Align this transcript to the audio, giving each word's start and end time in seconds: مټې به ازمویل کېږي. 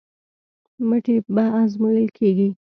مټې 0.87 1.15
به 1.33 1.43
ازمویل 1.61 2.07
کېږي. 2.17 2.49